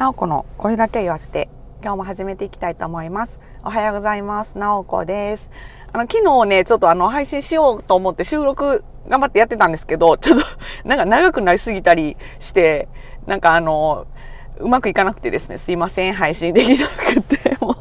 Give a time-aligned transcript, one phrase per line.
[0.00, 1.50] なおこのこれだけ言わせて、
[1.82, 3.38] 今日も始めていきたいと思います。
[3.62, 4.56] おはようございます。
[4.56, 5.50] なおこです。
[5.92, 10.46] あの、昨日ね、ちょっとあの、配信しようと思って収録頑張ってやってたんですけど、ちょっと、
[10.88, 12.88] なんか長くなりすぎたりして、
[13.26, 14.06] なんかあの、
[14.58, 17.74] うまくいかなくてですね、すいません、配信できなくて、 も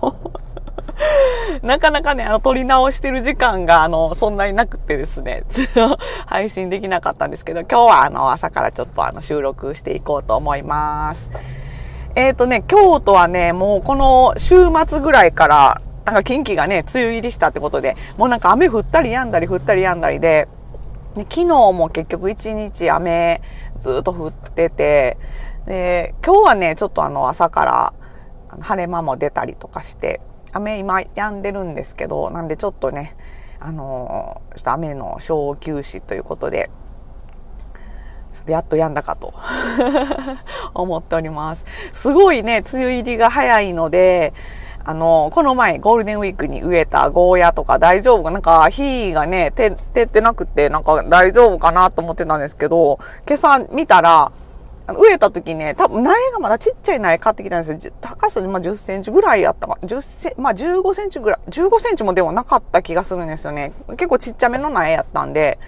[1.64, 1.66] う。
[1.66, 5.44] なかなかね、あの、撮り直してる時間が、あの、そんなになくてですね、
[6.28, 11.32] 配信できなかったんですけど、今日はあの、朝からちょっとあの、収録していこうと思います。
[12.20, 20.50] えっ、とね、京都はね、もうこの週末ぐらいから、なんか近畿がね、梅雨入りしたってことで、もうなんか雨降ったり止んだり降ったり止んだりで、
[21.16, 23.42] ね昨日も結局一日雨
[23.78, 25.18] ずっと降ってて、
[25.66, 27.94] で、今日はね、ちょっとあの朝から
[28.60, 30.20] 晴れ間も出たりとかして、
[30.52, 33.16] 雨今止んでるんですけど、なんでちょっとね、
[33.62, 36.70] あのちょっと雨の小休止ということで、
[38.32, 39.34] ちょっとやんだかと
[40.74, 41.66] 思っております。
[41.92, 44.34] すごいね、梅雨入りが早いので、
[44.84, 54.32] あの、この前ゴールデンウィークに植えたゴーヤとか大丈夫かなんか火がね、照ってなくて、なんか大丈夫かなと思ってたんですけど、今朝見たら、
[54.98, 57.94] 植えた時ね、多分苗がまだちっちゃい苗買ってきたんですよ。
[58.02, 59.78] 高さまあ10センチぐらいやったか。
[59.84, 63.72] 10セまあ15センチぐらい、15センチもでもなかった気がするんですよね。
[63.90, 65.60] 結構ちっちゃめの苗やったんで、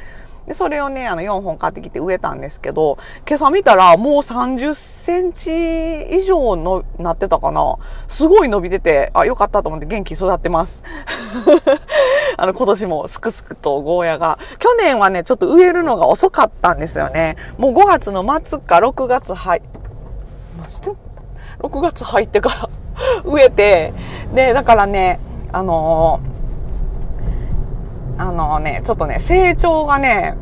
[0.47, 2.97] で、それをね、あの、4本買ってきて植えたんですけど、
[3.27, 7.77] 今朝見たらもう30センチ以上の、なってたかな。
[8.07, 10.83] すごい伸びてて、あ、よかったと思って元気育ってます。
[12.37, 14.39] あの、今年もすくすくとゴーヤが。
[14.57, 17.35] 去年はね、ちょっと植えるのが遅かったんですよね。
[17.57, 19.61] もう5月の末か6月入、
[20.57, 20.91] マジで
[21.59, 22.69] ?6 月入ってから
[23.25, 23.93] 植えて、
[24.33, 25.19] で、だからね、
[25.51, 26.30] あのー
[28.21, 30.35] あのね、ちょっとね、成長がね、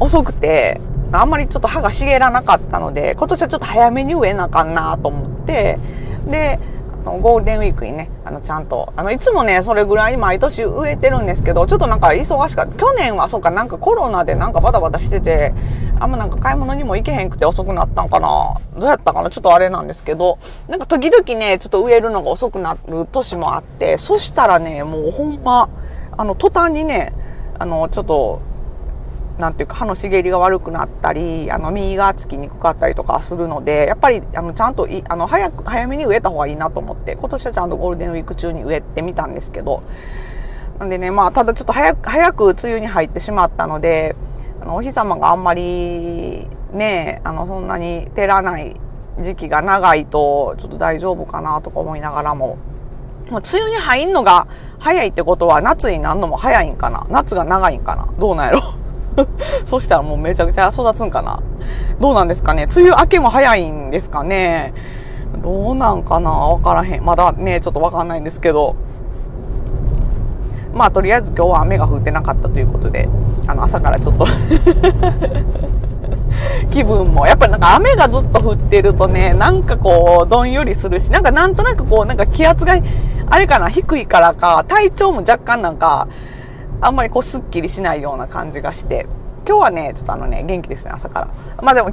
[0.00, 0.80] 遅くて、
[1.12, 5.78] あんまりちょっと葉が茂らなかったので、今年はちょっと早めに植えなあかんなと思って、
[6.26, 6.58] で、
[7.04, 12.74] ゴールデンウィークにね、あの、ちゃんと、あの、いつもね、それぐらい毎年植えてるんですけど、ちょっとなんか忙しかった。
[12.76, 15.52] 去年はそうか、なんかコロナでなんかバタバタしてて、
[16.00, 19.30] あんまなんか買い物にも行けへんくて遅くなったんかなどうやったかな？
[19.30, 20.38] ちょっとあれなんですけど、
[20.68, 25.68] なんか時々ね、ちょっと植えるのが遅くなる年もあって、そしたらね、もうほんま、
[26.16, 27.12] あの、途端にね、
[27.58, 28.40] あの、ちょっと、
[29.38, 39.82] なんていうか歯の茂りが悪くなったり、あの、実がつきにくかったりとかするので、やっぱり、あの、ちゃんとい、あの、早く、早めに植えた方がいいなと思って、今年はちゃんとゴールデンウィーク中に植えてみたんですけど、
[40.78, 44.16] なんでね、まあ、ただちょっと早く、早く梅雨に入ってしまったので、
[44.62, 48.74] あの、お日様があんまり、ね、あの、そんなに照らない
[49.20, 52.56] 時期が長いと、ちょっと大丈夫かなとか思いながらも、
[53.30, 54.46] もう梅雨に入んのが
[54.78, 57.06] 早いってことは夏になるのも早いんかな？
[57.10, 58.08] 夏が長いんかな？
[58.18, 58.60] どうなんやろ？
[59.64, 61.42] そしたらもうめちゃくちゃ育つんかな？
[62.00, 62.68] どうなんですかね？
[62.74, 64.74] 梅雨明けも早いんですかね？
[65.42, 66.30] どうなんかな？
[66.30, 67.04] わからへん。
[67.04, 68.76] まだね、ちょっとわかんないんですけど。
[70.72, 73.08] まあ、とりあえず今日は雨が降ってなかったということで、
[73.46, 74.26] あの、朝からちょっと
[76.70, 82.74] 気分も、やっぱなんか雨がずっと降ってるとね、なんかこう、どんよりするし、なんかなんとなくこう、なんか気圧が、
[83.28, 86.08] あれかな、低いからか、体調も若干なんか、
[86.80, 89.06] あんまりこう、スッキリしないような感じがして、
[89.46, 91.28] 今日はね、ちょっとあのね、元気ですね、朝から。
[91.62, 91.92] まあでも、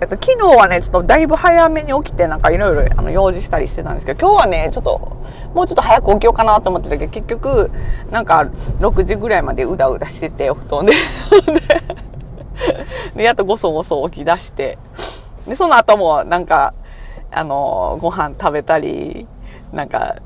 [0.00, 5.16] えっと、昨日はね、ちょっとだいぶ早めに起きて、なんかいろいろ、あの、用事したりしてたんですけど、今日はね、ちょっと、
[5.54, 7.70] もうちょっと早く起きようかなと思ってたけど、結局、
[8.10, 8.46] なんか、
[8.80, 10.92] 6時ぐらいまでうだうだしてて、お布団で。
[13.14, 14.78] で、やっとごそごそ起き出して、
[15.46, 16.74] で、その後も、なんか、
[17.30, 19.26] あの、ご飯食べたり、
[19.72, 20.16] なんか、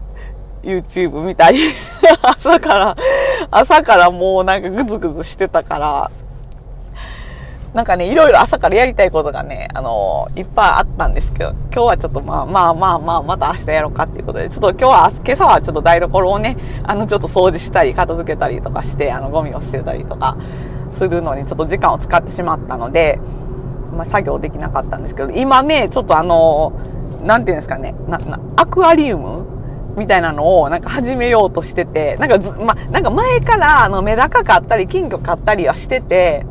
[0.63, 1.61] YouTube 見たり、
[2.23, 2.97] 朝から、
[3.51, 6.11] 朝からもうなんかグズグズしてたから、
[7.75, 20.37] なんかね、いろいろ朝からやりたいことがね、あのいっぱいあったんですけど、今日はちょっとまあまあまあまあ、また明日やろうかっていうことで、ちょっと今日は、今朝はちょっと台所をね、あの、ちょっと掃除したり、片付けたりとかして、あの、ゴミを捨てたりとか
[20.89, 23.19] するのにちょっと時間を使ってしまったので、
[23.93, 26.73] まあ、作業できなかったんですけど、今ね、ちょっとあの、
[27.25, 29.47] なんていうんですかね、な、な、アクアリウム
[29.97, 36.47] みたいなのをなんか始めようとしてて、なんかず、ま、なんか前からあのメダカ買ったり金魚買ったりはしてて、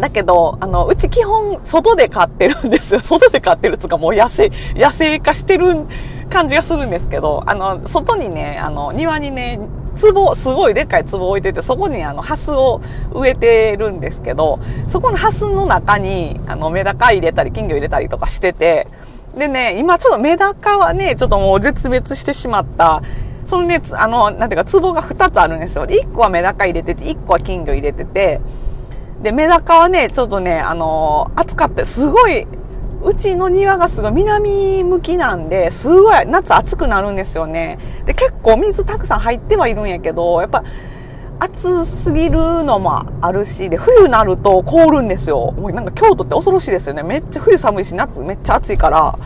[0.00, 3.00] だけど、あの、うち基本外で飼ってるんですよ。
[3.04, 5.86] 外で飼ってるっつかもう野生、野生化してる
[6.30, 9.60] 感じがするんですけど、あの、外にね、あの、庭にね、
[10.00, 12.80] 壺、すごいでっかい壺置いてて、そこにあの、ハスを
[13.12, 14.58] 植えてるんですけど、
[14.88, 18.88] そこのハスの中に、あの、メダカ入れたり、金魚入れたりとかしてて、
[19.36, 23.02] でね、今ちょっとメダカはね、ちょっともう絶滅してしまった、
[23.44, 25.86] そのね、あの、なんていうか、壺が2つあるんですよ。
[25.86, 28.40] 1個はメダカ入れてて、1個は金魚入れてて、
[29.24, 32.46] で、メダカはね、ちょっとね、あのー暑かって、すごい、
[33.02, 37.78] うちの庭がすごい南向きなんで、すごい夏暑くなるんですよね。
[38.04, 40.62] で、結構水たくさん入ってはいるんやけど、やっぱ
[41.38, 45.52] 暑すぎるのもあるし、で、冬になると凍るんですよ。
[45.52, 47.02] もうなんか京都って恐ろしいですよね。
[47.02, 49.18] めっちゃ冬寒いし、夏めっちゃ暑いから、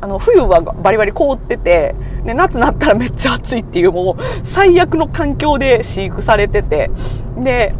[0.00, 1.94] あの、冬はバリバリ凍ってて、
[2.24, 6.90] で、夏になったらめっちゃ暑いっていう、もう最悪の環境で飼育されてて、
[7.38, 7.74] で、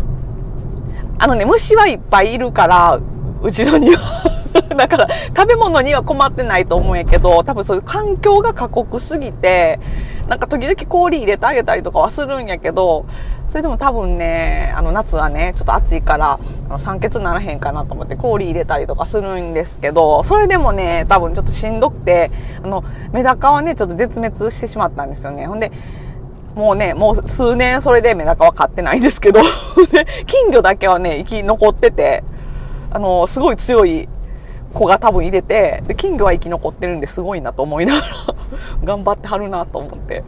[1.22, 2.99] あのね、虫はいっぱいいるから、
[3.43, 4.00] うちの庭。
[4.75, 5.06] だから、
[5.37, 9.78] 食べ物には困ってないと思うんやけど、多分そういう環境が過酷すぎて、
[10.28, 13.05] なんか時々氷入れてあげたりとかはするんやけど、
[13.49, 16.38] それでも多分ね、あの夏はね、ちょっと暑いから、
[16.70, 22.31] あの酸欠ならへんかなと思って氷入れたりとかするんですけど、それでもね、多分ちょっとしんどくて、
[22.64, 22.82] あの、
[23.12, 25.46] メダカはね、ちょっと絶滅してしまったんですよね。
[25.46, 25.70] ほんで、
[26.55, 29.41] もうね、もう数年それでメダカは飼ってないんですけど、
[30.26, 32.25] 金魚だけはね、生き残ってて、
[32.91, 34.08] あの、すごい強い
[34.75, 38.06] 子が多分入れて、で、金魚は生き残ってるんですごいなと思いながら
[38.85, 40.25] 頑張ってはるなと思って。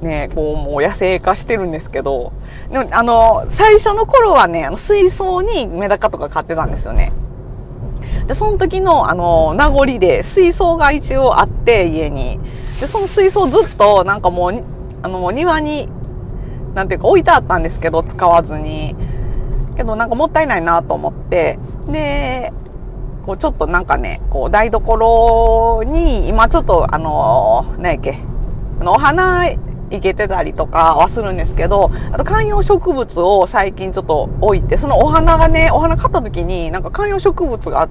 [0.00, 2.32] ね、こう、もう野生化してるんですけど、
[2.72, 7.12] でも、あの、最初の頃はね、あの、水槽にメダカとか飼ってたんですよね。
[8.32, 12.40] で、その時の、あの、名残で、水槽が一応あって、家に。
[12.80, 14.64] で、その水槽ずっと、なんかもう、
[15.02, 15.86] あの、庭に、
[16.74, 18.96] なんていうか置いてあったんですけど、使わずに。
[19.76, 21.58] けど、なんかもったいないなと思って、
[21.88, 22.54] で、
[23.26, 28.16] こう、ちょっとなんかね、こう、台所に、今ちょっと、あの、何やっけ、
[28.80, 29.58] あの、お花い
[30.00, 37.90] けてたりとかはするんですけど、あと観葉植物を最近ちょっと置いて、そのお花がね、お花買った時になんか観葉植物が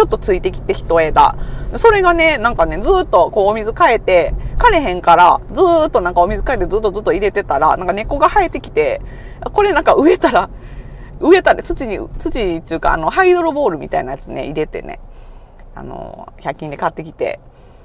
[0.00, 1.36] ちょっとついてきて一枝。
[1.76, 9.02] それがね、なんかね、ずっとこうお水変えて、枯れへんから、ずっとなんかお水変えてずっとずっと入れてたら、なんか根っこが生えてきて、
[9.52, 10.48] これなんか植えたら、
[11.20, 15.00] 植えたら土に、土っていうかあの、ハイドロボールみたいなやつね、入れてね、
[15.74, 17.38] あの、100均で買ってきて、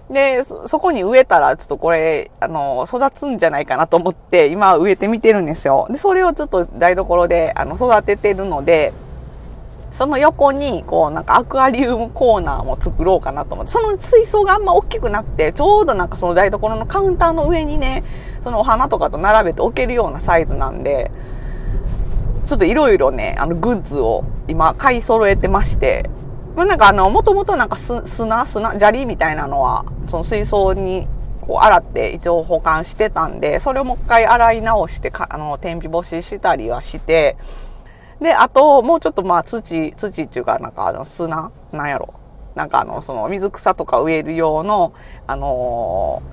[0.09, 5.85] で、そこに植えたら、ちょっとこれ、あの、育つんじゃないかなと思って、今植えてみてるんですよ。
[5.89, 8.93] で、それをちょっと台所で、あの、育ててるので、
[9.95, 18.03] その横に、こう、なんかアクアリウムコーナーも作ろうかなと思って、その水槽があんま大きくなくて、ちょうどなんかその台所のカウンターの上にね、
[18.41, 21.11] そのお花とかと並べて置けるようなサイズなんで、
[22.45, 26.09] ちょっといろいろね、あの、グッズを今買い揃えてまして、
[26.57, 31.07] まあ、なんかあの、もともとなんか砂、砂、砂利みたいなのは、その水槽に
[31.39, 37.37] こう洗って一応保管してたんで、それをもう一回洗い直してか、あの、天日干ししたりはして、
[38.21, 42.13] で、あと、もうちょっとまあ土、土っていうかなんかあの砂なんやろ。
[42.55, 44.93] なんかあの、その水草とか植える用の、
[45.27, 46.23] あの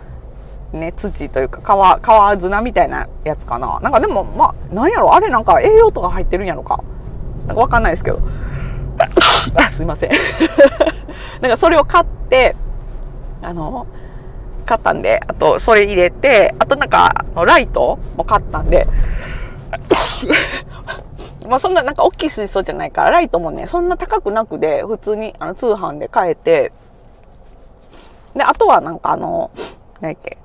[0.72, 3.80] ー、ね、土というか川、川砂みたいなやつかな。
[3.80, 6.82] なんかでも、まあ、なんやろ、あれなんか栄養とか入ってるんやろか。
[7.46, 8.20] なんかわかんないですけど。
[9.72, 10.10] すいません。
[11.42, 12.54] なんかそれを買って、
[13.42, 13.86] あの、
[14.64, 18.86] 買ったんで、あとそれ入れて、あとなんか、ライトも買ったんで、
[21.48, 26.72] まあそんななんか大きい水槽じゃないから、ライトもね、そんな高くなくで、普通にあの通販で買えて、
[28.34, 29.50] で、あとはなんかあの、
[30.00, 30.38] 何やっけ、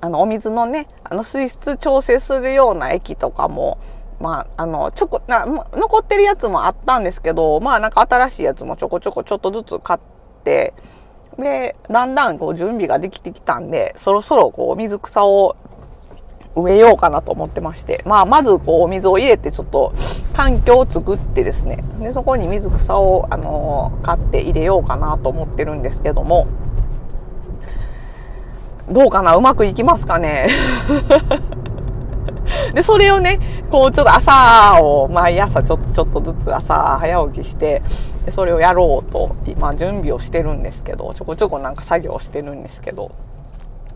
[0.00, 3.78] あの、お水のね、あの水質調整するような液とかも、
[4.20, 10.00] まあ、あの、ちょこ、な、残ってるやつもあったんですけど、まあなんか新しいやつもちょこちょこちょっとずつ買っ
[10.44, 10.72] て、
[11.38, 15.56] で、だんだんこう準備ができてきたんで、そろそろこう水草を
[16.56, 19.92] 植えようかなと思ってまして、まあまずこうお水を入れてちょっと
[20.32, 26.46] 環境を作ってですね、で、そこに水草をあの買って入れようかなと思ってるんですけども、
[28.90, 30.48] どうかなうまくいきますかね？
[32.74, 33.38] で、それをね、
[33.70, 37.82] こう、ちょっと朝を、毎朝ちょっと、ちょっとずつ朝早起きして、
[38.30, 43.10] それをやろうと、今準備をしてるんですけど、ちょこちょこなんか作業してるんですけど、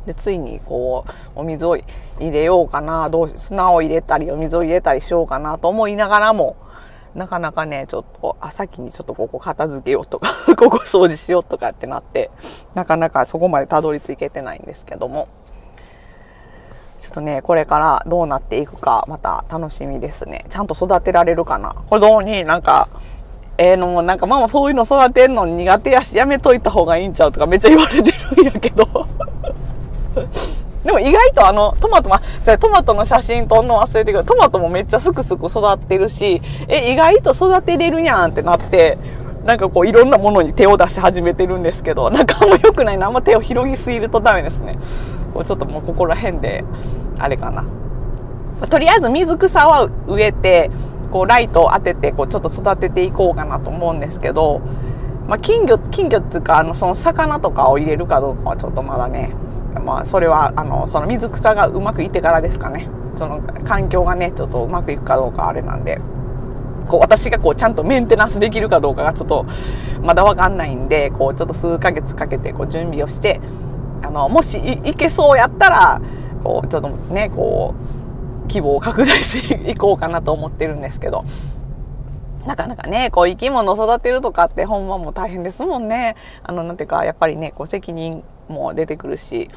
[0.06, 1.84] で、ついにこう、お水を入
[2.30, 6.56] れようかな、どう砂を入れたり、お水を入れたりしようかなと思いながらも、
[7.14, 12.30] なかなかね、ちょっと、あ、先にちょっとここ片付けようとか ここ掃除しようとかってなって、
[12.74, 15.28] なかなかそこまでたどり着けてないんですけども。
[17.00, 20.44] ちょっとね、これからどうなっていくか、また楽しみですね。
[20.50, 21.74] ちゃんと育てられるかな？
[21.88, 22.88] 子供になんか、
[23.56, 28.86] ええー、の、なんかママそういうの育てんの苦手やし、やめといた方がいいんちゃうとかめっちゃ言われてるんやけど。
[30.84, 34.24] でも意外とあの、トマト、まあ、トマトの写真撮んの忘れてくる。
[34.24, 38.96] トマトもめっちゃすくすく育ってるし、え、意外と育てれるやんってなって、
[39.44, 43.06] なんかこういろんなものに手を出し始めてるんですけど、なんかあんま良くないな。
[43.06, 44.78] あんま手を広げすぎるとダメですね。
[45.34, 46.64] こうちょっともうここら辺で、
[47.18, 47.64] あれかな。
[48.68, 50.70] とりあえず水草は植えて、
[51.10, 54.60] こうライトを当てて、こうちょっと育てていこうかなと思うんですけど、
[55.26, 59.32] まあ、金魚、金魚っていうか、あの、その魚とかを入れるかどうかはちょっとまだね、
[59.84, 62.88] まあ、それは、あの、その水草がうまくいってからですかね。
[63.14, 66.00] その環境がね、ちょっとうまくいくかどうかあれなんで。
[66.88, 69.46] こう私がこうちゃんとメンテナンスできるかどうかがちょっと
[70.02, 73.40] まだわかんないんで、こうちょっと数ヶ月かけてこう準備をして、
[74.02, 76.02] あの、もしいけそうやったら、
[76.42, 81.24] こうちょっとね、こう、規模を拡大していこうかなと思ってるんですけど、
[82.46, 86.16] なかなかね、こう生き物を育てるとかってほんまも大変ですもんね。
[86.42, 89.50] あの、なんていうか、やっぱりね、こう責任も出てくるし、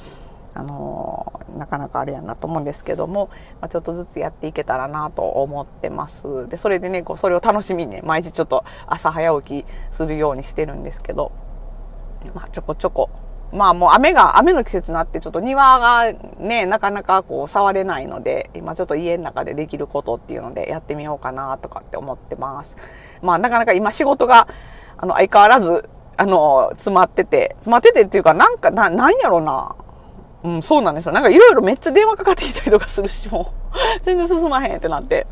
[0.55, 6.47] あのなかなかあれやなと思うんですけども、まあ、ちょっとずつやっていけたらなと思ってます。
[6.47, 11.31] で、それでね、こうそれを楽しみにね、毎日ちょっと朝早起きするようにしてるんですけど、
[12.33, 13.09] まあ、ちょこちょこ
[13.53, 22.75] まあもう雨が、雨の季節になってちょっと庭がね、なかなかこう触れないので、今ちょっと家の中でできることっていうのでやってみようかなとかって思ってます。
[23.21, 24.47] まあなかなか今仕事が、
[24.97, 29.75] あの相変わらず、あの、詰まってて、詰まっててっていうかなんか、な、なんやろな。
[30.43, 31.11] うん、そうなんですよ。
[31.11, 35.27] なんかいろいろめっちゃ電話かかってきたりとかするし、もう全然進まへんってなって、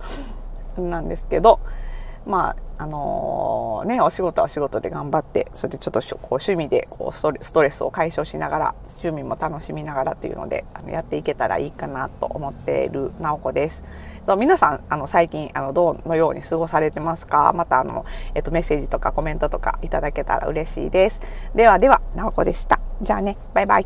[0.78, 1.60] なんですけど、
[2.26, 13.84] まあ、あのー、ね、お仕事はお仕事で頑張って、それでちょっとこう趣味でこうストレスを解消しながら、趣味も楽しみながらっていうので、あのやっていけたらいいかなと思っている直子です。
[14.26, 17.54] そう皆さん、あの、最近、あの、どのように過ごされてますか？
[17.54, 21.22] また、あの、えっと、メッセージとかコメントとかいただけたら嬉しいです。
[21.54, 22.80] ではでは、直子でした。
[23.04, 23.86] じゃあね、バイバイ。